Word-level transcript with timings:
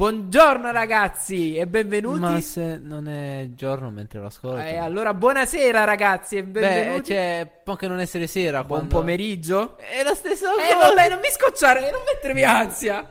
Buongiorno 0.00 0.72
ragazzi 0.72 1.56
e 1.56 1.66
benvenuti. 1.66 2.18
Ma 2.20 2.38
se 2.42 2.76
non 2.76 3.08
è 3.08 3.48
giorno 3.54 3.88
mentre 3.88 4.20
lo 4.20 4.26
ascolto. 4.26 4.58
Eh, 4.60 4.76
allora 4.76 5.14
buonasera 5.14 5.84
ragazzi 5.84 6.36
e 6.36 6.44
Beh, 6.44 6.60
benvenuti. 6.60 7.12
cioè, 7.12 7.50
può 7.64 7.72
anche 7.72 7.88
non 7.88 8.00
essere 8.00 8.26
sera. 8.26 8.62
Buon 8.62 8.80
quando- 8.80 8.94
pomeriggio. 8.98 9.78
È 9.78 10.02
la 10.02 10.14
stessa 10.14 10.50
Eh 10.52 10.74
cosa. 10.74 10.88
vabbè, 10.88 11.08
non 11.08 11.18
mi 11.20 11.28
scocciare, 11.30 11.90
non 11.90 12.00
mettermi 12.12 12.42
ansia. 12.42 13.08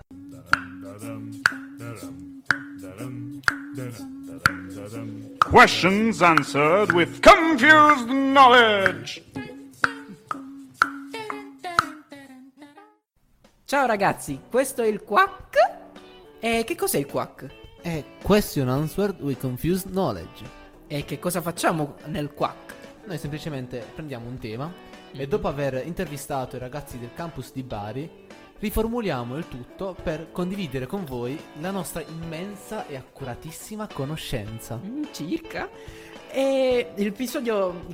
Questions 5.49 6.21
answered 6.21 6.91
with 6.93 7.19
confused 7.21 8.07
knowledge. 8.09 9.23
Ciao 13.65 13.85
ragazzi, 13.87 14.39
questo 14.49 14.83
è 14.83 14.87
il 14.87 15.01
Quack. 15.03 15.64
E 16.47 16.63
che 16.63 16.75
cos'è 16.75 16.99
il 16.99 17.07
Quack? 17.07 17.47
È 17.81 18.03
question 18.21 18.69
answered 18.69 19.19
with 19.19 19.39
confused 19.39 19.89
knowledge. 19.89 20.43
E 20.85 21.03
che 21.03 21.17
cosa 21.17 21.41
facciamo 21.41 21.95
nel 22.05 22.35
Quack? 22.35 22.73
Noi 23.05 23.17
semplicemente 23.17 23.83
prendiamo 23.95 24.29
un 24.29 24.37
tema 24.37 24.67
Mhm. 25.11 25.21
e 25.21 25.27
dopo 25.27 25.47
aver 25.47 25.81
intervistato 25.87 26.55
i 26.55 26.59
ragazzi 26.59 26.99
del 26.99 27.09
campus 27.15 27.51
di 27.51 27.63
Bari, 27.63 28.07
riformuliamo 28.59 29.35
il 29.37 29.47
tutto 29.47 29.95
per 30.03 30.31
condividere 30.31 30.85
con 30.85 31.03
voi 31.03 31.35
la 31.61 31.71
nostra 31.71 32.03
immensa 32.07 32.85
e 32.85 32.95
accuratissima 32.95 33.87
conoscenza. 33.91 34.79
Mm, 34.79 35.01
Circa. 35.11 35.67
E 36.29 36.89
in 36.97 37.11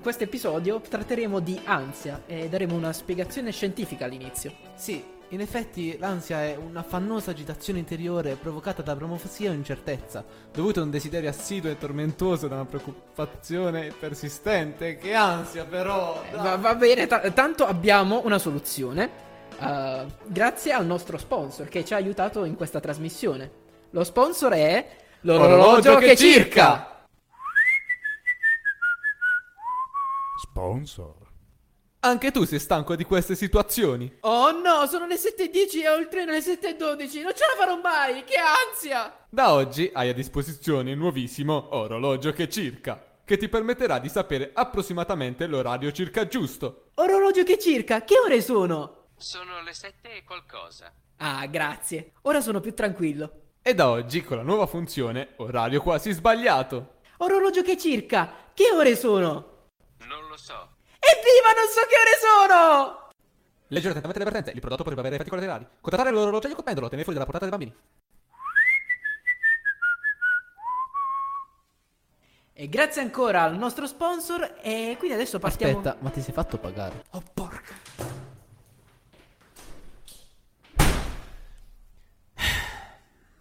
questo 0.02 0.24
episodio 0.26 0.82
tratteremo 0.82 1.40
di 1.40 1.58
ansia 1.64 2.24
e 2.26 2.50
daremo 2.50 2.76
una 2.76 2.92
spiegazione 2.92 3.52
scientifica 3.54 4.04
all'inizio. 4.04 4.52
Sì, 4.76 5.02
in 5.32 5.40
effetti 5.40 5.98
l'ansia 5.98 6.44
è 6.44 6.58
una 6.58 6.84
fannosa 6.84 7.32
agitazione 7.32 7.80
interiore 7.80 8.36
provocata 8.36 8.82
da 8.82 8.96
bromofasia 8.96 9.50
o 9.50 9.54
incertezza, 9.54 10.26
dovuta 10.52 10.82
a 10.82 10.84
un 10.84 10.90
desiderio 10.92 11.30
assiduo 11.30 11.72
e 11.72 11.78
tormentoso 11.78 12.48
da 12.50 12.56
una 12.56 12.66
preoccupazione 12.66 13.94
persistente. 13.98 14.98
Che 14.98 15.14
ansia 15.14 15.64
però! 15.66 16.22
Va, 16.36 16.58
va 16.58 16.76
bene, 16.76 17.08
ta- 17.08 17.32
tanto 17.32 17.66
abbiamo 17.66 18.22
una 18.26 18.40
soluzione. 18.40 19.10
eh, 19.58 20.06
grazie 20.26 20.74
al 20.74 20.86
nostro 20.86 21.18
sponsor 21.18 21.68
che 21.70 21.86
ci 21.86 21.94
ha 21.94 21.98
aiutato 21.98 22.44
in 22.44 22.56
questa 22.56 22.82
trasmissione. 22.82 23.50
Lo 23.92 24.04
sponsor 24.04 24.52
è 24.54 24.86
l'orologio 25.22 25.96
che 25.96 26.16
circa. 26.18 27.06
Sponsor. 30.42 31.21
Anche 32.04 32.32
tu 32.32 32.46
sei 32.46 32.58
stanco 32.58 32.96
di 32.96 33.04
queste 33.04 33.36
situazioni? 33.36 34.12
Oh 34.22 34.50
no, 34.50 34.88
sono 34.88 35.06
le 35.06 35.18
7.10 35.18 35.84
e 35.84 35.88
ho 35.88 35.98
il 35.98 36.08
treno 36.08 36.32
alle 36.32 36.40
7.12. 36.40 36.80
Non 37.22 37.34
ce 37.36 37.46
la 37.46 37.56
farò 37.56 37.80
mai, 37.80 38.24
che 38.24 38.38
ansia! 38.38 39.26
Da 39.30 39.54
oggi 39.54 39.92
hai 39.94 40.10
a 40.10 40.14
disposizione 40.14 40.90
il 40.90 40.98
nuovissimo 40.98 41.76
orologio 41.76 42.32
che 42.32 42.50
circa, 42.50 43.20
che 43.24 43.38
ti 43.38 43.48
permetterà 43.48 44.00
di 44.00 44.10
sapere 44.10 44.50
approssimatamente 44.52 45.46
l'orario 45.46 45.92
circa 45.92 46.26
giusto. 46.26 46.88
Orologio 46.96 47.44
che 47.44 47.60
circa, 47.60 48.04
che 48.04 48.18
ore 48.18 48.42
sono? 48.42 49.10
Sono 49.16 49.62
le 49.62 49.74
sette 49.76 50.16
e 50.16 50.24
qualcosa. 50.24 50.92
Ah, 51.18 51.46
grazie. 51.46 52.14
Ora 52.24 52.42
sono 52.42 52.62
più 52.62 52.74
tranquillo. 52.74 53.42
E 53.62 53.76
da 53.76 53.90
oggi 53.90 54.24
con 54.24 54.38
la 54.38 54.44
nuova 54.44 54.66
funzione 54.66 55.34
orario 55.36 55.84
quasi 55.84 56.12
sbagliato. 56.14 56.94
Orologio 57.18 57.62
che 57.62 57.78
circa, 57.78 58.50
che 58.56 58.72
ore 58.74 58.96
sono? 58.96 59.68
Non 60.08 60.28
lo 60.28 60.36
so. 60.36 60.71
Evviva, 61.12 61.52
non 61.56 61.68
so 61.70 61.82
che 61.88 61.98
ore 62.00 62.16
sono! 62.20 63.10
Leggere 63.68 63.92
attentamente 63.92 64.20
le 64.20 64.26
avvertenze, 64.26 64.52
il 64.52 64.60
prodotto 64.60 64.84
potrebbe 64.84 65.02
avere 65.02 65.16
effetti 65.16 65.30
collaterali. 65.30 65.68
Contattare 65.80 66.12
l'orologio 66.12 66.54
col 66.54 66.64
pendolo, 66.64 66.88
tenere 66.88 67.04
fuori 67.04 67.18
dalla 67.18 67.30
portata 67.30 67.50
dei 67.50 67.58
bambini. 67.58 67.76
E 72.54 72.70
grazie 72.70 73.02
ancora 73.02 73.44
al 73.44 73.58
nostro 73.58 73.88
sponsor 73.88 74.58
e 74.62 74.96
quindi 75.00 75.16
adesso 75.16 75.40
partiamo... 75.40 75.80
Aspetta, 75.80 75.98
ma 76.02 76.10
ti 76.10 76.22
sei 76.22 76.34
fatto 76.34 76.58
pagare? 76.58 77.06
Oh 77.12 77.24
porca. 77.34 77.74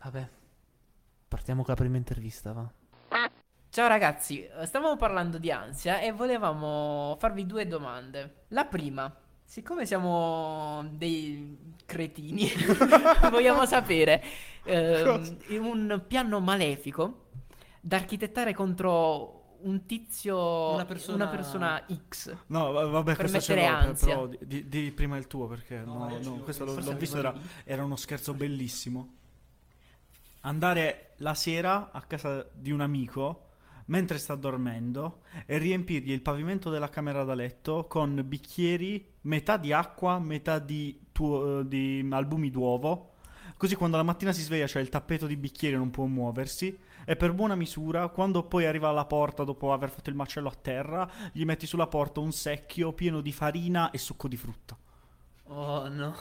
Vabbè. 0.02 0.28
Partiamo 1.28 1.62
con 1.62 1.74
la 1.74 1.80
prima 1.80 1.96
intervista, 1.96 2.52
va. 2.52 2.79
Ciao 3.72 3.86
ragazzi, 3.86 4.44
eh, 4.44 4.66
stavamo 4.66 4.96
parlando 4.96 5.38
di 5.38 5.50
ansia 5.52 6.00
e 6.00 6.10
volevamo 6.10 7.16
farvi 7.20 7.46
due 7.46 7.68
domande. 7.68 8.44
La 8.48 8.64
prima, 8.64 9.14
siccome 9.44 9.86
siamo 9.86 10.84
dei 10.90 11.56
cretini, 11.86 12.50
vogliamo 13.30 13.64
sapere 13.66 14.22
ehm, 14.64 15.36
un 15.60 16.02
piano 16.06 16.40
malefico 16.40 17.26
da 17.80 17.96
architettare 17.96 18.54
contro 18.54 19.58
un 19.62 19.84
tizio, 19.86 20.72
Una 20.72 20.84
persona- 20.84 21.14
una 21.16 21.28
persona 21.28 21.86
X. 22.08 22.34
No, 22.46 22.72
va- 22.72 22.86
vabbè, 22.86 23.14
Per 23.14 23.28
questo 23.28 23.40
ce 23.40 23.54
mettere 23.54 23.70
l'ho, 23.70 23.78
per- 23.78 23.88
ansia. 23.88 24.06
però 24.14 24.26
di, 24.40 24.68
di- 24.68 24.90
prima 24.90 25.16
il 25.16 25.28
tuo 25.28 25.46
perché 25.46 25.78
no, 25.78 26.08
no, 26.20 26.32
questo 26.38 26.64
l'ho, 26.64 26.74
l'ho 26.80 26.96
visto, 26.96 27.18
era, 27.18 27.32
era 27.62 27.84
uno 27.84 27.94
scherzo 27.96 28.34
bellissimo. 28.34 29.14
Andare 30.40 31.12
la 31.18 31.34
sera 31.34 31.90
a 31.92 32.00
casa 32.00 32.44
di 32.52 32.72
un 32.72 32.80
amico 32.80 33.44
mentre 33.90 34.18
sta 34.18 34.34
dormendo 34.34 35.20
e 35.46 35.58
riempirgli 35.58 36.12
il 36.12 36.22
pavimento 36.22 36.70
della 36.70 36.88
camera 36.88 37.22
da 37.24 37.34
letto 37.34 37.86
con 37.88 38.22
bicchieri, 38.24 39.04
metà 39.22 39.56
di 39.56 39.72
acqua, 39.72 40.18
metà 40.18 40.58
di, 40.58 40.98
tuo- 41.12 41.62
di 41.62 42.06
albumi 42.10 42.50
d'uovo. 42.50 43.08
Così 43.56 43.74
quando 43.74 43.96
la 43.96 44.02
mattina 44.02 44.32
si 44.32 44.42
sveglia 44.42 44.66
c'è 44.66 44.80
il 44.80 44.88
tappeto 44.88 45.26
di 45.26 45.36
bicchieri 45.36 45.74
e 45.74 45.78
non 45.78 45.90
può 45.90 46.06
muoversi. 46.06 46.78
E 47.04 47.16
per 47.16 47.32
buona 47.32 47.56
misura, 47.56 48.08
quando 48.08 48.44
poi 48.44 48.64
arriva 48.64 48.88
alla 48.88 49.04
porta 49.04 49.42
dopo 49.42 49.72
aver 49.72 49.90
fatto 49.90 50.08
il 50.08 50.16
macello 50.16 50.48
a 50.48 50.54
terra, 50.54 51.10
gli 51.32 51.44
metti 51.44 51.66
sulla 51.66 51.86
porta 51.86 52.20
un 52.20 52.32
secchio 52.32 52.92
pieno 52.92 53.20
di 53.20 53.32
farina 53.32 53.90
e 53.90 53.98
succo 53.98 54.28
di 54.28 54.36
frutta. 54.36 54.76
Oh 55.44 55.88
no. 55.88 56.14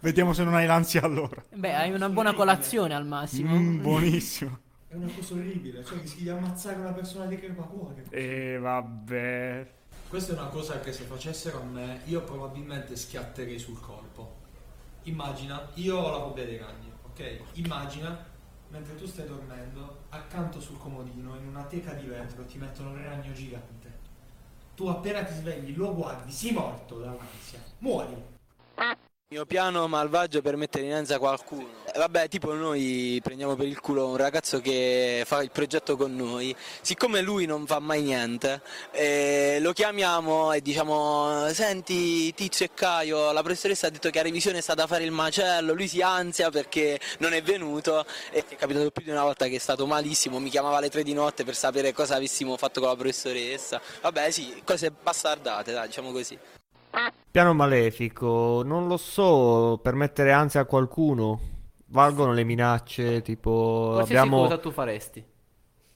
Vediamo 0.00 0.32
se 0.32 0.42
non 0.42 0.54
hai 0.54 0.66
l'ansia 0.66 1.02
allora. 1.02 1.42
Beh, 1.54 1.74
hai 1.74 1.92
una 1.92 2.08
buona 2.08 2.34
colazione 2.34 2.92
al 2.92 3.06
massimo. 3.06 3.54
Mm, 3.54 3.80
buonissimo. 3.80 4.58
È 4.94 4.96
una 4.96 5.10
cosa 5.12 5.34
orribile, 5.34 5.84
cioè 5.84 5.98
rischi 5.98 6.22
di 6.22 6.28
ammazzare 6.28 6.76
una 6.76 6.92
persona 6.92 7.26
di 7.26 7.36
crepacuore. 7.36 8.04
E 8.10 8.58
vabbè. 8.60 9.66
Questa 10.08 10.32
è 10.32 10.38
una 10.38 10.46
cosa 10.46 10.78
che 10.78 10.92
se 10.92 11.02
facessero 11.02 11.62
a 11.62 11.64
me, 11.64 12.02
io 12.04 12.22
probabilmente 12.22 12.94
schiatterei 12.94 13.58
sul 13.58 13.80
colpo. 13.80 14.36
Immagina, 15.02 15.68
io 15.74 15.98
ho 15.98 16.10
la 16.12 16.20
fobia 16.20 16.44
dei 16.44 16.58
ragni, 16.58 16.92
ok? 17.06 17.40
Immagina, 17.54 18.24
mentre 18.68 18.94
tu 18.94 19.04
stai 19.06 19.26
dormendo, 19.26 20.02
accanto 20.10 20.60
sul 20.60 20.78
comodino, 20.78 21.34
in 21.38 21.48
una 21.48 21.64
teca 21.64 21.94
di 21.94 22.06
vetro, 22.06 22.44
ti 22.44 22.58
mettono 22.58 22.90
un 22.90 23.02
ragno 23.02 23.32
gigante. 23.32 23.92
Tu 24.76 24.86
appena 24.86 25.24
ti 25.24 25.34
svegli, 25.34 25.74
lo 25.76 25.92
guardi, 25.92 26.30
sei 26.30 26.52
morto 26.52 27.00
dall'ansia, 27.00 27.58
muori. 27.78 28.14
Il 29.28 29.40
mio 29.40 29.46
piano 29.46 29.88
malvagio 29.88 30.42
per 30.42 30.54
mettere 30.54 30.84
in 30.84 30.92
ansia 30.92 31.18
qualcuno. 31.18 31.66
Eh, 31.86 31.98
Vabbè, 31.98 32.28
tipo 32.28 32.52
noi 32.52 33.18
prendiamo 33.22 33.56
per 33.56 33.66
il 33.66 33.80
culo 33.80 34.06
un 34.08 34.18
ragazzo 34.18 34.60
che 34.60 35.22
fa 35.24 35.42
il 35.42 35.50
progetto 35.50 35.96
con 35.96 36.14
noi, 36.14 36.54
siccome 36.82 37.22
lui 37.22 37.46
non 37.46 37.66
fa 37.66 37.78
mai 37.78 38.02
niente, 38.02 38.60
eh, 38.92 39.58
lo 39.60 39.72
chiamiamo 39.72 40.52
e 40.52 40.60
diciamo 40.60 41.48
senti 41.54 42.34
Tizio 42.34 42.66
e 42.66 42.70
Caio, 42.74 43.32
la 43.32 43.42
professoressa 43.42 43.86
ha 43.86 43.90
detto 43.90 44.10
che 44.10 44.18
a 44.18 44.22
revisione 44.22 44.58
è 44.58 44.60
stata 44.60 44.82
a 44.82 44.86
fare 44.86 45.04
il 45.04 45.10
macello, 45.10 45.72
lui 45.72 45.88
si 45.88 46.02
ansia 46.02 46.50
perché 46.50 47.00
non 47.18 47.32
è 47.32 47.42
venuto 47.42 48.04
e 48.30 48.44
è 48.46 48.56
capitato 48.56 48.90
più 48.90 49.04
di 49.04 49.10
una 49.10 49.22
volta 49.22 49.46
che 49.46 49.56
è 49.56 49.58
stato 49.58 49.86
malissimo, 49.86 50.38
mi 50.38 50.50
chiamava 50.50 50.76
alle 50.76 50.90
tre 50.90 51.02
di 51.02 51.14
notte 51.14 51.44
per 51.44 51.56
sapere 51.56 51.94
cosa 51.94 52.16
avessimo 52.16 52.58
fatto 52.58 52.78
con 52.78 52.90
la 52.90 52.94
professoressa. 52.94 53.80
Vabbè 54.02 54.30
sì, 54.30 54.60
cose 54.64 54.90
bastardate, 54.92 55.72
dai, 55.72 55.86
diciamo 55.86 56.12
così. 56.12 56.38
Piano 57.30 57.52
malefico, 57.54 58.62
non 58.64 58.86
lo 58.86 58.96
so, 58.96 59.78
per 59.82 59.94
mettere 59.94 60.32
ansia 60.32 60.60
a 60.60 60.64
qualcuno. 60.66 61.40
Valgono 61.86 62.32
le 62.32 62.44
minacce, 62.44 63.22
tipo 63.22 63.90
Qualsiasi 63.92 64.26
abbiamo 64.26 64.36
cosa 64.36 64.58
tu 64.58 64.70
faresti. 64.70 65.24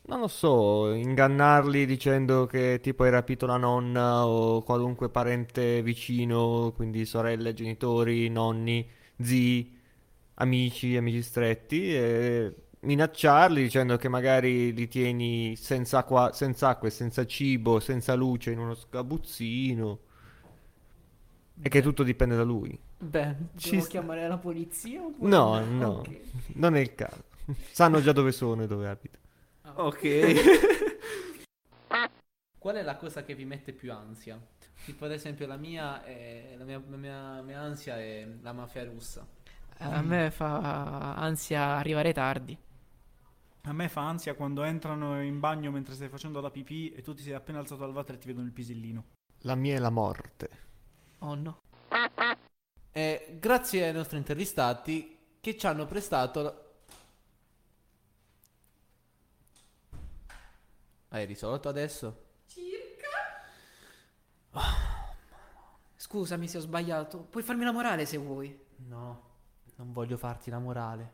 non 0.09 0.21
lo 0.21 0.29
so, 0.29 0.91
ingannarli 0.95 1.85
dicendo 1.85 2.47
che 2.47 2.81
tipo 2.83 3.05
hai 3.05 3.11
rapito 3.11 3.45
la 3.45 3.59
nonna 3.59 4.27
o 4.27 4.63
qualunque 4.63 5.11
parente 5.11 5.83
vicino, 5.83 6.73
quindi 6.75 7.05
sorelle, 7.05 7.53
genitori, 7.53 8.29
nonni, 8.31 8.89
zii, 9.21 9.79
amici, 10.35 10.97
amici 10.97 11.23
stretti 11.23 11.95
e 11.95 12.55
minacciarli 12.81 13.63
dicendo 13.63 13.97
che 13.99 14.09
magari 14.09 14.73
li 14.73 14.89
tieni 14.89 15.57
senza 15.57 15.99
acqua, 15.99 16.33
senza 16.33 16.69
acqua 16.71 16.89
e 16.89 16.91
senza 16.91 17.27
cibo, 17.27 17.79
senza 17.81 18.15
luce 18.15 18.51
in 18.53 18.59
uno 18.61 18.75
sgabuzzino 18.75 19.99
e 21.61 21.69
che 21.69 21.83
tutto 21.83 22.03
dipende 22.03 22.37
da 22.37 22.43
lui. 22.45 22.79
Beh, 22.99 23.35
Ci 23.57 23.71
devo 23.71 23.83
sta. 23.83 23.91
chiamare 23.91 24.29
la 24.29 24.39
polizia? 24.39 25.03
oppure 25.03 25.29
No, 25.31 25.59
no, 25.65 25.89
Ok. 25.99 26.21
non 26.55 26.77
è 26.77 26.81
il 26.81 26.95
caso. 26.95 27.25
Sanno 27.71 28.01
già 28.01 28.13
dove 28.13 28.33
sono 28.33 28.63
e 28.63 28.67
dove 28.67 28.89
abito. 28.89 29.19
Ok. 29.75 30.03
Qual 32.59 32.75
è 32.75 32.83
la 32.83 32.97
cosa 32.97 33.23
che 33.25 33.35
vi 33.35 33.45
mette 33.45 33.73
più 33.73 33.93
ansia? 33.93 34.39
Tipo 34.85 35.05
ad 35.05 35.13
esempio 35.13 35.47
la 35.47 35.57
mia, 35.57 36.03
è- 36.05 36.55
la 36.59 36.65
mia, 36.65 36.83
la 36.89 36.97
mia- 36.97 37.43
mia 37.43 37.61
ansia 37.61 37.99
è 37.99 38.27
la 38.43 38.53
mafia 38.53 38.85
russa. 38.85 39.27
A 39.81 40.03
me 40.03 40.31
fa 40.31 41.15
ansia 41.15 41.77
arrivare 41.77 42.13
tardi. 42.13 42.57
A 43.63 43.73
me 43.73 43.89
fa 43.89 44.09
ansia 44.09 44.35
quando 44.35 44.63
entrano 44.65 45.23
in 45.23 45.39
bagno 45.41 45.71
mentre 45.71 45.95
stai 45.95 46.09
facendo 46.09 46.41
la 46.41 46.51
pipì 46.51 46.91
e 46.93 47.03
tu 47.03 47.15
ti 47.15 47.23
sei 47.23 47.35
appena 47.35 47.59
alzato 47.61 47.83
dal 47.83 47.95
water 47.95 48.17
e 48.17 48.19
ti 48.19 48.27
vedono 48.27 48.47
il 48.47 48.53
pisellino. 48.53 49.05
La 49.43 49.55
mia 49.55 49.77
è 49.77 49.79
la 49.79 49.91
morte. 49.91 50.49
Oh 51.21 51.35
no. 51.35 51.61
E 52.93 53.37
grazie 53.41 53.87
ai 53.87 53.93
nostri 53.95 54.19
intervistati 54.19 55.17
che 55.41 55.57
ci 55.57 55.67
hanno 55.67 55.87
prestato... 55.87 56.43
la- 56.43 56.55
Hai 61.11 61.25
risolto 61.27 61.69
adesso? 61.69 62.27
Scusami 65.97 66.49
se 66.49 66.59
ho 66.59 66.61
sbagliato. 66.61 67.19
Puoi 67.19 67.43
farmi 67.43 67.65
la 67.65 67.73
morale 67.73 68.07
se 68.07 68.17
vuoi. 68.17 68.57
No, 68.87 69.23
non 69.77 69.93
voglio 69.93 70.17
farti 70.17 70.51
la 70.51 70.59
morale. 70.59 71.13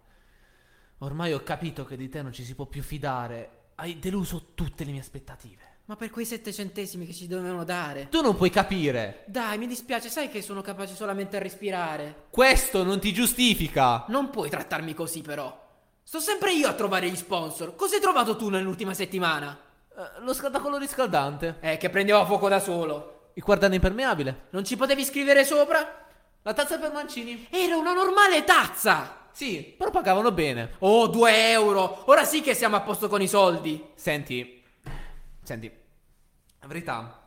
Ormai 0.99 1.33
ho 1.33 1.43
capito 1.43 1.85
che 1.85 1.97
di 1.97 2.09
te 2.09 2.23
non 2.23 2.33
ci 2.33 2.45
si 2.45 2.55
può 2.55 2.67
più 2.67 2.83
fidare. 2.83 3.63
Hai 3.77 3.99
deluso 3.99 4.53
tutte 4.55 4.85
le 4.85 4.93
mie 4.93 5.01
aspettative. 5.01 5.73
Ma 5.87 5.97
per 5.97 6.09
quei 6.09 6.25
sette 6.25 6.51
centesimi 6.51 7.05
che 7.05 7.13
ci 7.13 7.27
dovevano 7.27 7.63
dare. 7.63 8.09
Tu 8.09 8.23
non 8.23 8.37
puoi 8.37 8.49
capire. 8.49 9.25
Dai, 9.27 9.59
mi 9.59 9.67
dispiace, 9.67 10.09
sai 10.09 10.31
che 10.31 10.41
sono 10.41 10.63
capace 10.63 10.95
solamente 10.95 11.37
a 11.37 11.41
respirare. 11.41 12.25
Questo 12.31 12.83
non 12.85 13.01
ti 13.01 13.13
giustifica. 13.13 14.07
Non 14.09 14.31
puoi 14.31 14.49
trattarmi 14.49 14.95
così, 14.95 15.21
però. 15.21 15.63
Sto 16.03 16.21
sempre 16.21 16.53
io 16.53 16.69
a 16.69 16.73
trovare 16.73 17.11
gli 17.11 17.17
sponsor. 17.17 17.75
Cosa 17.75 17.97
hai 17.97 18.01
trovato 18.01 18.35
tu 18.35 18.49
nell'ultima 18.49 18.95
settimana? 18.95 19.59
Eh, 19.95 20.23
lo 20.23 20.33
scaldacolo 20.33 20.79
riscaldante. 20.79 21.59
Eh, 21.61 21.77
che 21.77 21.91
prendeva 21.91 22.25
fuoco 22.25 22.49
da 22.49 22.61
solo. 22.61 23.31
Il 23.35 23.43
guardano 23.43 23.75
impermeabile. 23.75 24.47
Non 24.51 24.65
ci 24.65 24.77
potevi 24.77 25.05
scrivere 25.05 25.45
sopra? 25.45 26.07
La 26.43 26.55
tazza 26.55 26.79
per 26.79 26.93
mancini. 26.93 27.47
Era 27.51 27.77
una 27.77 27.93
normale 27.93 28.45
tazza! 28.45 29.29
Sì, 29.33 29.75
però 29.77 29.91
pagavano 29.91 30.31
bene. 30.31 30.77
Oh, 30.81 31.09
due 31.09 31.51
euro! 31.51 32.05
Ora 32.07 32.25
sì 32.25 32.41
che 32.41 32.55
siamo 32.55 32.77
a 32.77 32.81
posto 32.83 33.09
con 33.09 33.21
i 33.21 33.27
soldi! 33.27 33.83
Senti, 33.95 34.63
senti, 35.45 35.71
la 36.61 36.67
verità 36.67 37.25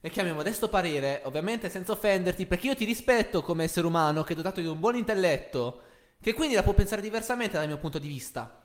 è 0.00 0.10
che 0.10 0.20
a 0.20 0.24
mio 0.24 0.34
modesto 0.34 0.68
parere, 0.68 1.22
ovviamente 1.24 1.70
senza 1.70 1.92
offenderti, 1.92 2.46
perché 2.46 2.66
io 2.66 2.74
ti 2.74 2.84
rispetto 2.84 3.40
come 3.40 3.64
essere 3.64 3.86
umano 3.86 4.24
che 4.24 4.32
è 4.32 4.36
dotato 4.36 4.60
di 4.60 4.66
un 4.66 4.80
buon 4.80 4.96
intelletto, 4.96 5.82
che 6.20 6.34
quindi 6.34 6.54
la 6.54 6.62
può 6.62 6.72
pensare 6.72 7.00
diversamente 7.00 7.56
dal 7.56 7.68
mio 7.68 7.78
punto 7.78 7.98
di 7.98 8.08
vista, 8.08 8.62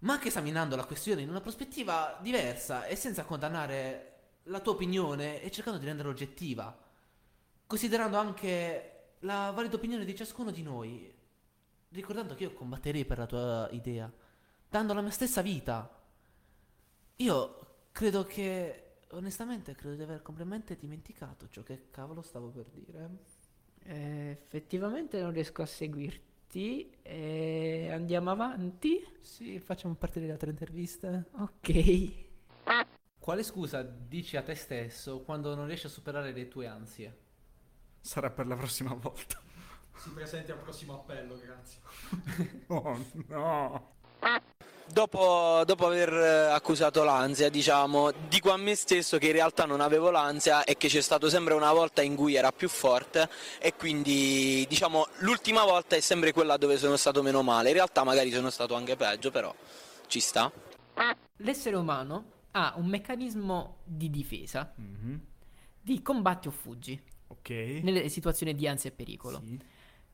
ma 0.00 0.14
anche 0.14 0.28
esaminando 0.28 0.76
la 0.76 0.84
questione 0.84 1.22
in 1.22 1.28
una 1.28 1.40
prospettiva 1.40 2.18
diversa 2.22 2.86
e 2.86 2.96
senza 2.96 3.24
condannare 3.24 4.04
la 4.44 4.60
tua 4.60 4.72
opinione 4.72 5.42
e 5.42 5.50
cercando 5.50 5.78
di 5.78 5.84
renderla 5.84 6.10
oggettiva, 6.10 6.74
considerando 7.66 8.16
anche 8.16 9.16
la 9.20 9.50
valida 9.54 9.76
opinione 9.76 10.06
di 10.06 10.16
ciascuno 10.16 10.50
di 10.50 10.62
noi, 10.62 11.14
ricordando 11.90 12.34
che 12.34 12.44
io 12.44 12.54
combatterei 12.54 13.04
per 13.04 13.18
la 13.18 13.26
tua 13.26 13.68
idea, 13.72 14.10
dando 14.68 14.94
la 14.94 15.02
mia 15.02 15.10
stessa 15.10 15.42
vita. 15.42 15.86
Io 17.16 17.67
credo 17.98 18.24
che, 18.24 18.98
onestamente, 19.10 19.74
credo 19.74 19.96
di 19.96 20.02
aver 20.02 20.22
completamente 20.22 20.76
dimenticato 20.76 21.48
ciò 21.48 21.64
che 21.64 21.88
cavolo 21.90 22.22
stavo 22.22 22.46
per 22.46 22.66
dire. 22.66 23.10
Eh, 23.82 24.30
effettivamente 24.30 25.20
non 25.20 25.32
riesco 25.32 25.62
a 25.62 25.66
seguirti. 25.66 26.96
Eh, 27.02 27.88
andiamo 27.90 28.30
avanti? 28.30 29.04
Sì, 29.20 29.58
facciamo 29.58 29.94
partire 29.96 30.26
le 30.26 30.30
altre 30.32 30.50
interviste. 30.50 31.24
Ok. 31.38 32.26
Quale 33.18 33.42
scusa 33.42 33.82
dici 33.82 34.36
a 34.36 34.42
te 34.44 34.54
stesso 34.54 35.22
quando 35.22 35.56
non 35.56 35.66
riesci 35.66 35.86
a 35.86 35.90
superare 35.90 36.30
le 36.30 36.46
tue 36.46 36.68
ansie? 36.68 37.18
Sarà 38.00 38.30
per 38.30 38.46
la 38.46 38.54
prossima 38.54 38.94
volta. 38.94 39.42
Si 39.96 40.10
presenti 40.10 40.52
al 40.52 40.58
prossimo 40.58 40.94
appello, 40.94 41.36
grazie. 41.36 41.80
Oh 42.68 42.96
no. 43.26 43.97
Dopo, 44.90 45.62
dopo 45.66 45.86
aver 45.86 46.12
eh, 46.12 46.50
accusato 46.50 47.04
l'ansia, 47.04 47.50
diciamo, 47.50 48.10
dico 48.28 48.50
a 48.50 48.56
me 48.56 48.74
stesso 48.74 49.18
che 49.18 49.26
in 49.26 49.32
realtà 49.32 49.64
non 49.64 49.80
avevo 49.80 50.10
l'ansia 50.10 50.64
e 50.64 50.76
che 50.76 50.88
c'è 50.88 51.02
stato 51.02 51.28
sempre 51.28 51.54
una 51.54 51.72
volta 51.72 52.02
in 52.02 52.16
cui 52.16 52.34
era 52.34 52.52
più 52.52 52.68
forte 52.68 53.28
e 53.60 53.74
quindi, 53.74 54.64
diciamo, 54.68 55.06
l'ultima 55.18 55.64
volta 55.64 55.94
è 55.94 56.00
sempre 56.00 56.32
quella 56.32 56.56
dove 56.56 56.78
sono 56.78 56.96
stato 56.96 57.22
meno 57.22 57.42
male. 57.42 57.68
In 57.68 57.74
realtà 57.74 58.02
magari 58.02 58.32
sono 58.32 58.50
stato 58.50 58.74
anche 58.74 58.96
peggio, 58.96 59.30
però 59.30 59.54
ci 60.06 60.20
sta. 60.20 60.50
L'essere 61.36 61.76
umano 61.76 62.24
ha 62.52 62.72
un 62.76 62.86
meccanismo 62.86 63.76
di 63.84 64.10
difesa, 64.10 64.74
di 65.80 66.02
combatti 66.02 66.48
o 66.48 66.50
fuggi, 66.50 67.00
Ok. 67.28 67.50
nelle 67.82 68.08
situazioni 68.08 68.54
di 68.54 68.66
ansia 68.66 68.90
e 68.90 68.92
pericolo. 68.94 69.42
Sì. 69.44 69.60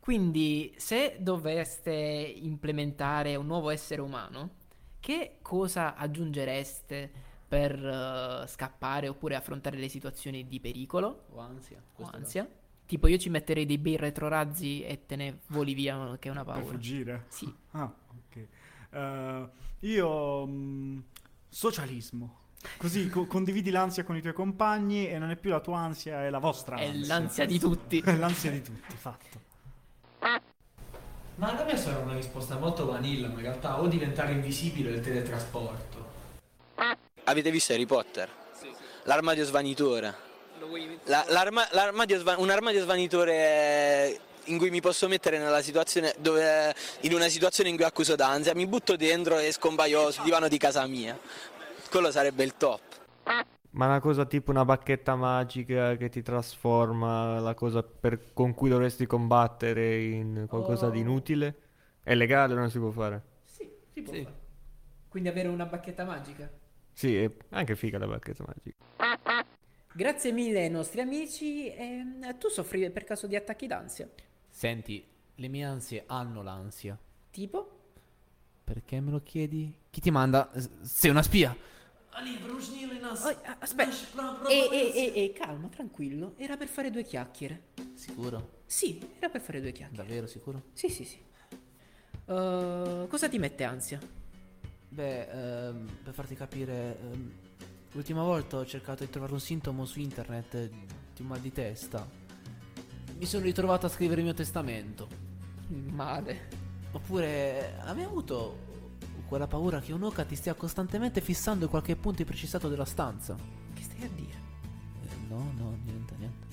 Quindi, 0.01 0.75
se 0.77 1.17
doveste 1.21 1.93
implementare 1.93 3.37
un 3.37 3.47
nuovo 3.47 3.71
essere 3.71 4.03
umano, 4.03 4.63
che 5.05 5.37
cosa 5.43 5.97
aggiungereste 5.97 7.13
per 7.47 7.73
eh, 7.85 8.47
scappare 8.49 9.07
oppure 9.09 9.35
affrontare 9.35 9.77
le 9.77 9.89
situazioni 9.91 10.49
di 10.49 10.61
pericolo 10.61 11.27
O 11.33 11.41
ansia? 11.41 11.79
o 11.97 12.09
ansia? 12.11 12.49
Tipo, 12.87 13.07
io 13.07 13.19
ci 13.19 13.29
metterei 13.29 13.67
dei 13.67 13.77
bei 13.77 13.97
retrorazzi 13.99 14.83
e 14.83 15.05
te 15.05 15.17
ne 15.17 15.41
voli 15.49 15.75
via, 15.75 16.17
che 16.19 16.29
è 16.29 16.31
una 16.31 16.43
Per 16.43 16.55
paura. 16.55 16.71
fuggire. 16.71 17.25
Sì. 17.29 17.53
Ah, 17.73 17.85
ok. 18.09 18.47
Eh, 18.93 19.49
io 19.81 20.47
mm, 20.47 20.99
socialismo. 21.51 22.39
Così 22.79 23.11
co- 23.11 23.27
condividi 23.27 23.69
l'ansia 23.71 24.05
con 24.05 24.17
i 24.17 24.23
tuoi 24.23 24.33
compagni 24.33 25.07
e 25.07 25.19
non 25.19 25.29
è 25.29 25.37
più 25.37 25.51
la 25.51 25.61
tua 25.61 25.81
ansia, 25.81 26.25
è 26.25 26.31
la 26.31 26.39
vostra 26.39 26.77
È 26.77 26.87
ansia. 26.87 27.19
l'ansia 27.19 27.45
di 27.45 27.59
tutti. 27.59 28.01
È 28.05 28.17
l'ansia 28.17 28.51
di 28.51 28.63
tutti, 28.63 28.97
fatto. 28.97 29.53
Ma 31.37 31.53
da 31.53 31.65
me 31.65 31.77
sarà 31.77 31.99
una 31.99 32.15
risposta 32.15 32.57
molto 32.57 32.87
vanilla, 32.87 33.27
ma 33.29 33.35
in 33.35 33.43
realtà 33.43 33.81
o 33.81 33.87
diventare 33.89 34.33
invisibile 34.33 34.91
o 34.91 34.95
il 34.95 35.01
teletrasporto. 35.01 36.13
Avete 37.25 37.51
visto 37.51 37.73
Harry 37.73 37.87
Potter? 37.87 38.29
L'armadio 39.05 39.45
svanitore. 39.45 40.15
La- 41.05 41.25
l'arma- 41.29 41.67
l'armadio 41.73 42.19
sva- 42.19 42.39
un 42.39 42.51
armadio 42.51 42.81
svanitore 42.83 44.19
in 44.45 44.59
cui 44.59 44.71
mi 44.71 44.81
posso 44.81 45.09
mettere 45.09 45.39
nella 45.39 45.63
situazione 45.63 46.15
dove 46.19 46.75
in 47.01 47.13
una 47.15 47.29
situazione 47.29 47.71
in 47.71 47.77
cui 47.77 47.85
accuso 47.85 48.15
d'ansia, 48.15 48.55
mi 48.55 48.67
butto 48.67 48.95
dentro 48.97 49.39
e 49.39 49.53
scompaio 49.53 50.11
sul 50.11 50.25
divano 50.25 50.49
di 50.49 50.59
casa 50.59 50.87
mia. 50.87 51.19
Quello 51.91 52.11
sarebbe 52.11 52.45
il 52.45 52.55
top. 52.57 52.81
Ma 53.75 53.87
una 53.87 53.99
cosa 53.99 54.25
tipo 54.25 54.53
una 54.53 54.65
bacchetta 54.65 55.17
magica 55.17 55.97
che 55.97 56.09
ti 56.09 56.23
trasforma, 56.23 57.41
la 57.41 57.55
cosa 57.55 57.83
per- 57.83 58.33
con 58.33 58.55
cui 58.55 58.69
dovresti 58.69 59.05
combattere 59.05 60.01
in 60.05 60.47
qualcosa 60.49 60.91
di 60.91 61.01
inutile? 61.01 61.55
È 62.03 62.15
legale 62.15 62.55
o 62.55 62.57
non 62.57 62.71
si 62.71 62.79
può 62.79 62.91
fare? 62.91 63.23
Sì, 63.45 63.69
si 63.93 64.03
può 64.03 64.13
Sì. 64.13 64.23
fare. 64.23 64.37
Quindi 65.09 65.29
avere 65.29 65.49
una 65.49 65.67
bacchetta 65.67 66.05
magica. 66.05 66.49
Sì, 66.93 67.17
è 67.17 67.29
anche 67.51 67.75
figa 67.75 67.99
la 67.99 68.07
bacchetta 68.07 68.45
magica. 68.47 68.77
Grazie 69.93 70.33
mille 70.33 70.61
ai 70.63 70.71
nostri 70.71 71.01
amici. 71.01 71.69
ehm, 71.75 72.39
tu 72.39 72.49
soffri 72.49 72.89
per 72.91 73.05
caso 73.05 73.27
di 73.27 73.35
attacchi 73.37 73.67
d'ansia? 73.67 74.09
Senti, 74.49 75.05
le 75.35 75.49
mie 75.49 75.65
ansie 75.65 76.05
hanno 76.07 76.43
l'ansia. 76.43 76.97
Tipo? 77.31 77.71
Perché 78.65 79.01
me 79.01 79.11
lo 79.11 79.21
chiedi? 79.23 79.73
Chi 79.91 80.01
ti 80.01 80.11
manda? 80.11 80.51
Sei 80.83 81.11
una 81.11 81.23
spia. 81.23 81.55
Oh, 82.17 83.37
aspetta. 83.59 84.49
E, 84.49 84.69
e, 84.71 85.13
e, 85.15 85.25
e, 85.25 85.33
calma, 85.33 85.69
tranquillo. 85.69 86.35
Era 86.37 86.57
per 86.57 86.69
fare 86.69 86.91
due 86.91 87.03
chiacchiere. 87.03 87.69
Sicuro? 87.95 88.61
Sì, 88.67 89.01
era 89.19 89.29
per 89.29 89.41
fare 89.41 89.61
due 89.61 89.73
chiacchiere. 89.73 90.03
Davvero 90.03 90.27
sicuro? 90.27 90.63
Sì, 90.73 90.89
sì, 90.89 91.05
sì. 91.05 91.19
Uh, 92.27 93.07
cosa 93.09 93.29
ti 93.29 93.39
mette 93.39 93.65
ansia? 93.65 94.01
Beh, 94.89 95.67
ehm, 95.69 95.99
per 96.05 96.15
farti 96.15 96.37
capire, 96.37 96.99
ehm, 97.01 97.33
l'ultima 97.93 98.23
volta 98.23 98.59
ho 98.59 98.65
cercato 98.65 99.05
di 99.05 99.11
trovare 99.11 99.33
un 99.33 99.41
sintomo 99.41 99.85
su 99.85 99.99
internet 99.99 100.55
eh, 100.55 100.71
di 101.15 101.23
un 101.23 101.27
mal 101.27 101.41
di 101.41 101.53
testa. 101.53 102.09
Mi 103.17 103.27
sono 103.27 103.45
ritrovato 103.45 103.87
a 103.87 103.89
scrivere 103.89 104.21
il 104.21 104.27
mio 104.27 104.35
testamento. 104.35 105.09
Male. 105.69 106.63
Oppure, 106.93 107.77
avevi 107.81 108.07
avuto 108.07 108.74
quella 109.35 109.49
paura 109.49 109.81
che 109.81 109.93
un'oca 109.93 110.25
ti 110.25 110.37
stia 110.37 110.55
costantemente 110.55 111.21
fissando 111.21 111.65
in 111.65 111.71
qualche 111.71 111.97
punto 111.97 112.25
precisato 112.25 112.69
della 112.69 112.85
stanza? 112.85 113.35
Che 113.75 113.83
stai 113.83 114.05
a 114.05 114.09
dire? 114.15 114.39
Eh, 115.03 115.27
no, 115.29 115.53
no, 115.57 115.77
niente, 115.85 116.15
niente. 116.19 116.47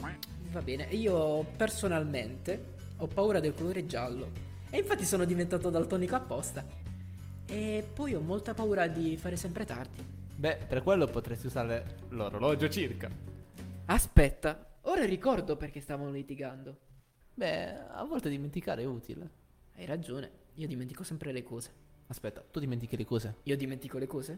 Va 0.50 0.62
bene, 0.64 0.86
io 0.86 1.44
personalmente 1.56 2.74
ho 2.98 3.06
paura 3.06 3.40
del 3.40 3.54
colore 3.54 3.86
giallo. 3.86 4.32
E 4.72 4.80
infatti 4.80 5.06
sono 5.06 5.26
diventato 5.26 5.70
daltonico 5.70 6.16
apposta. 6.16 6.66
E 7.46 7.88
poi 7.94 8.16
ho 8.16 8.20
molta 8.20 8.56
paura 8.56 8.88
di 8.88 9.16
fare 9.16 9.36
sempre 9.36 9.64
tardi. 9.64 10.04
Beh, 10.36 10.58
per 10.68 10.82
quello 10.82 11.06
potresti 11.06 11.46
usare 11.46 12.00
l'orologio 12.10 12.68
circa. 12.68 13.12
Aspetta, 13.86 14.78
ora 14.82 15.06
ricordo 15.06 15.56
perché 15.56 15.82
stavano 15.82 16.10
litigando. 16.10 16.78
Beh, 17.36 17.90
a 17.90 18.04
volte 18.06 18.28
dimenticare 18.28 18.82
è 18.82 18.86
utile. 18.86 19.30
Hai 19.76 19.86
ragione, 19.86 20.32
io 20.56 20.66
dimentico 20.66 21.04
sempre 21.04 21.32
le 21.32 21.44
cose. 21.44 21.90
Aspetta, 22.12 22.44
tu 22.51 22.60
dimentichi 22.60 22.98
le 22.98 23.06
cose? 23.06 23.36
Io 23.44 23.56
dimentico 23.56 23.98
le 23.98 24.06
cose? 24.06 24.38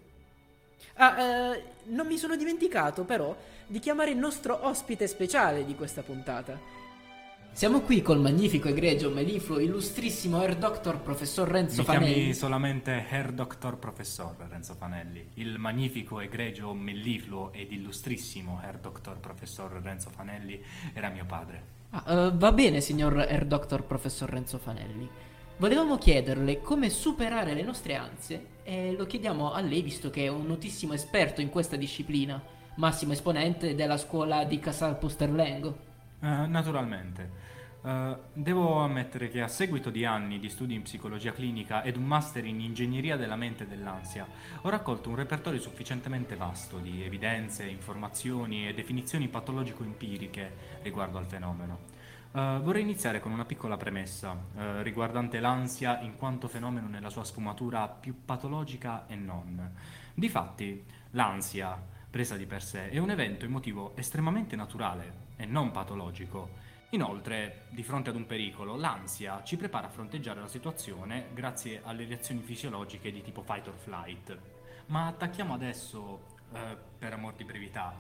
Ah, 0.98 1.20
eh, 1.20 1.63
non 1.86 2.06
mi 2.06 2.18
sono 2.18 2.36
dimenticato 2.36 3.03
però 3.03 3.36
di 3.65 3.80
chiamare 3.80 4.12
il 4.12 4.18
nostro 4.18 4.68
ospite 4.68 5.08
speciale 5.08 5.65
di 5.65 5.74
questa 5.74 6.03
puntata. 6.03 6.60
Siamo 7.51 7.82
qui 7.82 8.03
col 8.03 8.20
magnifico, 8.20 8.68
egregio, 8.68 9.10
mellifluo, 9.10 9.58
illustrissimo 9.60 10.39
Air 10.39 10.58
Doctor 10.58 11.00
Professor 11.00 11.48
Renzo 11.48 11.82
Mi 11.82 11.86
Fanelli. 11.86 12.13
chiami 12.13 12.34
solamente 12.36 13.06
Herr 13.10 13.32
Dr. 13.32 13.77
Professor 13.77 14.36
Renzo 14.50 14.75
Fanelli, 14.75 15.30
il 15.36 15.58
magnifico, 15.58 16.20
egregio, 16.20 16.74
mellifluo 16.74 17.51
ed 17.53 17.72
illustrissimo 17.72 18.60
Herr 18.63 18.77
Dr. 18.77 19.18
Professor 19.18 19.72
Renzo 19.82 20.12
Fanelli 20.12 20.63
era 20.94 21.10
mio 21.10 21.25
padre. 21.25 21.63
Ah, 21.89 22.03
eh, 22.08 22.32
va 22.34 22.51
bene, 22.51 22.82
signor 22.82 23.18
Air 23.18 23.46
Doctor 23.46 23.84
Professor 23.84 24.30
Renzo 24.30 24.60
Fanelli. 24.60 25.10
Volevamo 25.58 25.98
chiederle 25.98 26.62
come 26.62 26.90
superare 26.90 27.54
le 27.54 27.62
nostre 27.62 27.96
ansie 27.96 28.46
e 28.64 28.94
lo 28.98 29.06
chiediamo 29.06 29.54
a 29.54 29.62
lei 29.62 29.82
visto 29.82 30.10
che 30.10 30.26
è 30.26 30.28
un 30.28 30.48
notissimo 30.48 30.94
esperto 30.94 31.42
in 31.42 31.50
questa 31.50 31.76
disciplina, 31.76 32.42
massimo 32.76 33.14
esponente 33.14 33.76
della 33.76 33.98
scuola 33.98 34.46
di 34.46 34.60
Casal 34.60 34.98
Pusterlengo. 34.98 35.78
Eh, 36.22 36.48
naturalmente. 36.48 37.52
Eh, 37.86 38.18
devo 38.34 38.80
ammettere 38.80 39.30
che 39.30 39.42
a 39.42 39.48
seguito 39.48 39.92
di 39.92 40.06
anni 40.06 40.40
di 40.40 40.50
studi 40.50 40.74
in 40.74 40.82
psicologia 40.82 41.34
clinica 41.34 41.84
ed 41.84 41.98
un 41.98 42.06
master 42.06 42.46
in 42.46 42.60
ingegneria 42.60 43.16
della 43.16 43.36
mente 43.36 43.64
e 43.64 43.68
dell'ansia, 43.68 44.26
ho 44.62 44.70
raccolto 44.70 45.10
un 45.10 45.16
repertorio 45.16 45.60
sufficientemente 45.60 46.36
vasto 46.36 46.80
di 46.80 47.04
evidenze, 47.04 47.66
informazioni 47.66 48.68
e 48.68 48.74
definizioni 48.74 49.28
patologico-empiriche 49.28 50.80
riguardo 50.82 51.20
al 51.20 51.26
fenomeno. 51.26 52.02
Eh, 52.36 52.60
vorrei 52.63 52.82
iniziare 52.82 53.20
con 53.20 53.32
una 53.32 53.46
piccola 53.46 53.78
premessa 53.78 54.36
eh, 54.58 54.82
riguardante 54.82 55.40
l'ansia 55.40 56.00
in 56.02 56.16
quanto 56.16 56.48
fenomeno 56.48 56.88
nella 56.88 57.12
sua 57.12 57.24
sfumatura 57.24 57.88
più 57.88 58.25
patologica 58.25 59.06
e 59.06 59.13
non. 59.16 59.72
Difatti, 60.16 60.84
l'ansia, 61.12 61.80
presa 62.10 62.36
di 62.36 62.48
per 62.48 62.63
sé, 62.63 62.90
è 62.90 62.98
un 62.98 63.12
evento 63.12 63.46
emotivo 63.46 63.96
estremamente 63.96 64.56
naturale 64.56 65.28
e 65.36 65.46
non 65.46 65.70
patologico. 65.70 66.72
Inoltre, 66.90 67.66
di 67.70 67.84
fronte 67.84 68.10
ad 68.10 68.16
un 68.16 68.25
pericolo, 68.25 68.78
l'ansia 68.78 69.44
ci 69.44 69.56
prepara 69.56 69.86
a 69.88 69.92
fronteggiare 69.92 70.40
la 70.40 70.48
situazione 70.48 71.28
grazie 71.34 71.82
alle 71.84 72.06
reazioni 72.06 72.42
fisiologiche 72.42 73.12
di 73.12 73.22
tipo 73.22 73.44
fight 73.44 73.68
or 73.68 73.75
flight. 73.78 74.38
Ma 74.88 75.06
attacchiamo 75.06 75.54
adesso, 75.54 76.38
eh, 76.52 76.78
per 76.98 77.13
amor 77.13 77.34
di 77.34 77.44
brevità, 77.44 77.96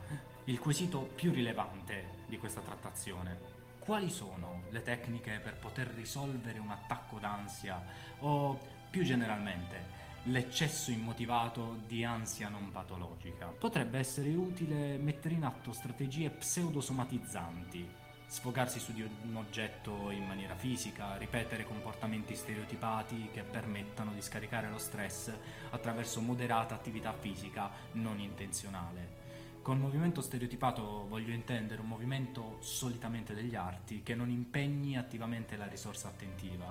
il 0.45 0.59
quesito 0.59 1.01
più 1.13 1.31
rilevante 1.31 2.21
di 2.25 2.37
questa 2.39 2.61
trattazione. 2.61 3.52
Quali 3.83 4.09
sono 4.09 4.61
le 4.69 4.81
tecniche 4.81 5.41
per 5.43 5.57
poter 5.57 5.87
risolvere 5.87 6.57
un 6.57 6.71
attacco 6.71 7.19
d'ansia 7.19 7.83
o, 8.19 8.57
più 8.89 9.03
generalmente, 9.03 10.01
l'eccesso 10.23 10.89
immotivato 10.89 11.81
di 11.85 12.05
ansia 12.05 12.47
non 12.47 12.71
patologica? 12.71 13.47
Potrebbe 13.47 13.99
essere 13.99 14.29
utile 14.35 14.97
mettere 14.97 15.35
in 15.35 15.43
atto 15.43 15.73
strategie 15.73 16.29
pseudosomatizzanti, 16.29 17.85
sfogarsi 18.25 18.79
su 18.79 18.93
di 18.93 19.01
un 19.01 19.35
oggetto 19.35 20.11
in 20.11 20.25
maniera 20.25 20.55
fisica, 20.55 21.17
ripetere 21.17 21.65
comportamenti 21.65 22.35
stereotipati 22.35 23.31
che 23.33 23.43
permettano 23.43 24.13
di 24.13 24.21
scaricare 24.21 24.69
lo 24.69 24.77
stress 24.77 25.29
attraverso 25.71 26.21
moderata 26.21 26.73
attività 26.73 27.11
fisica 27.11 27.69
non 27.91 28.17
intenzionale. 28.21 29.22
Con 29.63 29.79
movimento 29.79 30.19
stereotipato 30.19 31.05
voglio 31.07 31.31
intendere 31.31 31.79
un 31.79 31.87
movimento 31.87 32.57
solitamente 32.59 33.33
degli 33.33 33.55
arti 33.55 34.03
che 34.03 34.13
non 34.13 34.29
impegni 34.29 34.97
attivamente 34.97 35.55
la 35.55 35.67
risorsa 35.67 36.09
attentiva. 36.09 36.69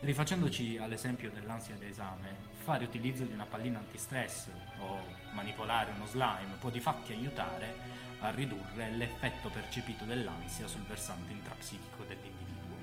Rifacendoci 0.00 0.76
all'esempio 0.76 1.30
dell'ansia 1.30 1.76
d'esame, 1.76 2.36
fare 2.52 2.84
utilizzo 2.84 3.24
di 3.24 3.32
una 3.32 3.46
pallina 3.46 3.78
antistress 3.78 4.50
o 4.78 4.98
manipolare 5.32 5.92
uno 5.92 6.04
slime 6.04 6.56
può 6.60 6.68
di 6.68 6.80
fatti 6.80 7.14
aiutare 7.14 7.74
a 8.20 8.28
ridurre 8.28 8.90
l'effetto 8.90 9.48
percepito 9.48 10.04
dell'ansia 10.04 10.66
sul 10.66 10.82
versante 10.82 11.32
intrapsichico 11.32 12.04
dell'individuo. 12.04 12.76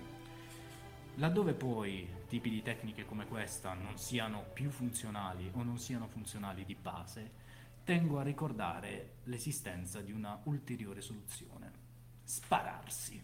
Laddove 1.17 1.53
poi 1.53 2.09
tipi 2.27 2.49
di 2.49 2.63
tecniche 2.63 3.05
come 3.05 3.27
questa 3.27 3.73
non 3.73 3.99
siano 3.99 4.43
più 4.53 4.71
funzionali 4.71 5.51
o 5.53 5.61
non 5.61 5.77
siano 5.77 6.07
funzionali 6.07 6.65
di 6.65 6.73
base, 6.73 7.44
tengo 7.85 8.17
a 8.17 8.23
ricordare 8.23 9.17
l'esistenza 9.25 10.01
di 10.01 10.11
una 10.11 10.41
ulteriore 10.45 11.01
soluzione. 11.01 11.71
Spararsi. 12.23 13.21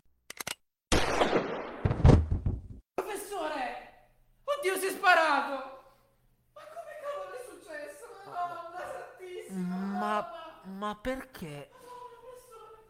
Professore! 2.94 4.10
Oddio, 4.44 4.78
si 4.78 4.86
è 4.86 4.92
sparato! 4.92 5.84
Ma 6.54 6.62
come 6.62 6.94
cavolo 7.02 7.34
è 7.34 7.42
successo? 7.50 8.06
Madonna 8.30 8.86
santissima! 8.86 9.76
Ma, 9.98 10.62
ma 10.78 10.96
perché? 10.96 11.72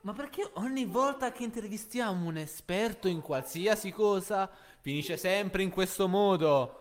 Ma 0.01 0.11
perché 0.11 0.49
ogni 0.55 0.83
volta 0.83 1.31
che 1.31 1.43
intervistiamo 1.43 2.27
un 2.27 2.35
esperto 2.35 3.07
in 3.07 3.21
qualsiasi 3.21 3.91
cosa 3.91 4.51
finisce 4.81 5.15
sempre 5.15 5.63
in 5.63 5.69
questo 5.69 6.09
modo? 6.09 6.79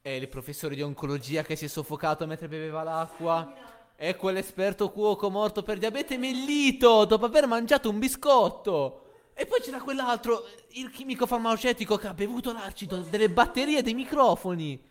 È 0.00 0.08
il 0.08 0.28
professore 0.28 0.74
di 0.74 0.82
oncologia 0.82 1.42
che 1.42 1.54
si 1.54 1.66
è 1.66 1.68
soffocato 1.68 2.26
mentre 2.26 2.48
beveva 2.48 2.82
l'acqua? 2.82 3.78
È 4.00 4.16
quell'esperto 4.16 4.90
cuoco 4.90 5.28
morto 5.28 5.62
per 5.62 5.76
diabete 5.76 6.16
mellito 6.16 7.04
dopo 7.04 7.26
aver 7.26 7.46
mangiato 7.46 7.90
un 7.90 7.98
biscotto? 7.98 9.26
E 9.34 9.44
poi 9.44 9.60
c'era 9.60 9.78
quell'altro, 9.78 10.46
il 10.68 10.90
chimico 10.90 11.26
farmaceutico 11.26 11.98
che 11.98 12.06
ha 12.06 12.14
bevuto 12.14 12.50
l'acido 12.50 12.96
delle 12.96 13.28
batterie 13.28 13.82
dei 13.82 13.92
microfoni. 13.92 14.82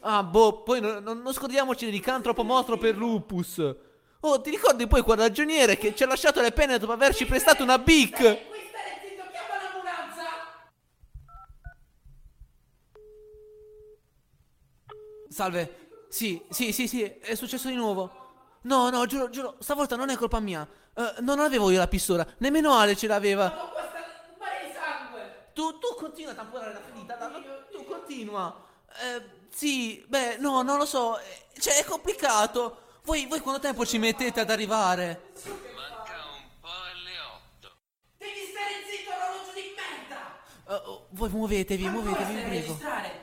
Ah, 0.00 0.22
boh, 0.22 0.64
poi 0.64 0.82
no- 0.82 1.00
no- 1.00 1.14
non 1.14 1.32
scordiamoci 1.32 1.86
di 1.86 1.92
licantropo 1.92 2.44
mostro 2.44 2.76
per 2.76 2.94
lupus. 2.94 3.74
Oh, 4.20 4.40
ti 4.42 4.50
ricordi 4.50 4.86
poi 4.86 5.00
quel 5.00 5.16
ragioniere 5.16 5.78
che 5.78 5.94
ci 5.94 6.02
ha 6.02 6.06
lasciato 6.06 6.42
le 6.42 6.52
penne 6.52 6.76
dopo 6.76 6.92
averci 6.92 7.24
prestato 7.24 7.62
una 7.62 7.78
bic? 7.78 8.16
Qui 8.18 8.26
stare 8.68 9.00
zitto, 9.02 9.22
chiama 9.30 9.62
l'ambulanza! 9.62 10.24
Salve. 15.30 15.88
Sì, 16.10 16.42
sì, 16.50 16.70
sì, 16.72 16.86
sì, 16.86 17.02
è 17.02 17.34
successo 17.34 17.68
di 17.68 17.76
nuovo. 17.76 18.21
No, 18.62 18.90
no, 18.90 19.06
giuro, 19.06 19.28
giuro, 19.30 19.56
stavolta 19.60 19.96
non 19.96 20.10
è 20.10 20.16
colpa 20.16 20.40
mia. 20.40 20.66
Eh, 20.94 21.14
non 21.20 21.40
avevo 21.40 21.70
io 21.70 21.78
la 21.78 21.88
pistola, 21.88 22.26
nemmeno 22.38 22.74
Ale 22.74 22.94
ce 22.96 23.06
l'aveva. 23.06 23.44
Ma 23.44 23.70
questa 23.72 23.98
un 23.98 24.36
mare 24.38 24.66
di 24.66 24.72
sangue! 24.72 25.50
Tu, 25.52 25.78
tu 25.78 25.94
continua 25.96 26.32
a 26.32 26.34
tamponare 26.34 26.72
la 26.72 26.80
ferita, 26.80 27.14
da- 27.14 27.30
tu 27.70 27.84
continua. 27.84 28.64
Eh, 29.00 29.40
sì, 29.52 30.04
beh, 30.06 30.36
no, 30.38 30.62
non 30.62 30.78
lo 30.78 30.84
so, 30.84 31.18
eh, 31.18 31.46
cioè 31.58 31.78
è 31.78 31.84
complicato. 31.84 32.78
Voi, 33.04 33.26
voi 33.26 33.40
quanto 33.40 33.60
tempo 33.60 33.84
ci 33.84 33.98
mettete 33.98 34.40
ad 34.40 34.50
arrivare? 34.50 35.32
Manca 35.44 36.12
un 36.36 36.60
po' 36.60 36.68
alle 36.68 37.18
otto. 37.18 37.74
Devi 38.18 38.46
stare 38.48 38.84
zitto, 38.88 39.10
orologio 39.10 39.52
di 39.54 39.74
merda! 39.74 40.38
Eh, 40.68 40.88
oh, 40.88 41.06
voi 41.10 41.28
muovetevi, 41.30 41.88
muovetevi, 41.88 42.32
vi 42.34 42.40
prego. 42.42 42.66
registrare! 42.66 43.21